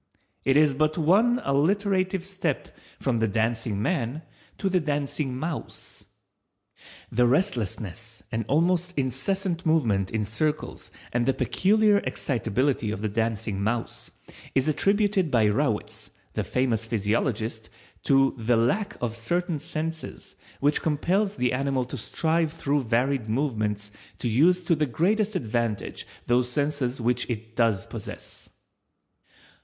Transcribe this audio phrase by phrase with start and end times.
[0.43, 4.23] It is but one alliterative step from the Dancing man
[4.57, 6.05] to the Dancing mouse.
[7.11, 13.61] The restlessness and almost incessant movement in circles and the peculiar excitability of the Dancing
[13.61, 14.09] mouse
[14.55, 17.69] is attributed by Rawitz, the famous physiologist,
[18.01, 23.91] to the _lack of certain senses which compels the animal to strive through varied movements
[24.17, 28.49] to use to the greatest advantage those senses which it does possess_.